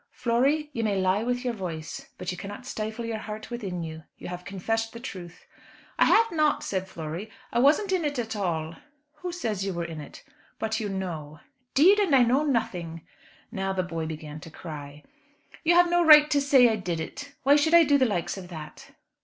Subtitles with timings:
[0.09, 4.01] "Flory, you may lie with your voice, but you cannot stifle your heart within you.
[4.17, 5.45] You have confessed the truth."
[5.99, 8.77] "I have not," said Flory; "I wasn't in it at all."
[9.17, 10.23] "Who says that you were in it?
[10.57, 11.39] But you know."
[11.75, 13.01] "'Deed and I know nothin'."
[13.51, 15.03] Now the boy began to cry.
[15.63, 17.33] "You have no right to say I did it.
[17.43, 18.89] Why should I do the likes of that?"